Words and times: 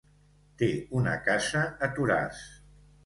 Té 0.61 0.69
una 1.01 1.13
casa 1.27 1.61
a 1.89 1.91
Toràs. 1.99 2.45